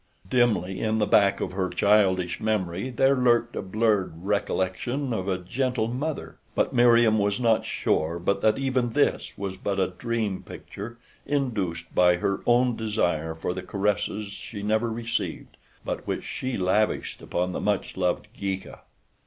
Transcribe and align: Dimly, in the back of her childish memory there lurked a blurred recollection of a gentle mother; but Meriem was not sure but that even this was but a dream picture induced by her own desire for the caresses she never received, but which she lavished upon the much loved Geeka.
Dimly, 0.27 0.79
in 0.81 0.97
the 0.97 1.05
back 1.05 1.41
of 1.41 1.51
her 1.51 1.69
childish 1.69 2.39
memory 2.39 2.89
there 2.89 3.15
lurked 3.15 3.55
a 3.55 3.61
blurred 3.61 4.13
recollection 4.25 5.13
of 5.13 5.27
a 5.27 5.37
gentle 5.37 5.87
mother; 5.87 6.39
but 6.55 6.73
Meriem 6.73 7.19
was 7.19 7.39
not 7.39 7.65
sure 7.65 8.17
but 8.17 8.41
that 8.41 8.57
even 8.57 8.93
this 8.93 9.31
was 9.37 9.57
but 9.57 9.79
a 9.79 9.89
dream 9.99 10.41
picture 10.41 10.97
induced 11.27 11.93
by 11.93 12.15
her 12.15 12.41
own 12.47 12.75
desire 12.75 13.35
for 13.35 13.53
the 13.53 13.61
caresses 13.61 14.29
she 14.29 14.63
never 14.63 14.89
received, 14.91 15.57
but 15.85 16.07
which 16.07 16.23
she 16.23 16.57
lavished 16.57 17.21
upon 17.21 17.51
the 17.51 17.61
much 17.61 17.95
loved 17.95 18.27
Geeka. 18.35 18.79